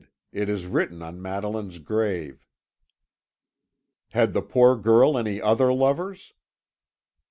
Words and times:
It 0.31 0.49
is 0.49 0.65
written 0.65 1.03
on 1.03 1.21
Madeline's 1.21 1.77
grave." 1.77 2.47
"Had 4.13 4.33
the 4.33 4.41
poor 4.41 4.75
girl 4.75 5.15
any 5.15 5.39
other 5.39 5.71
lovers?" 5.71 6.33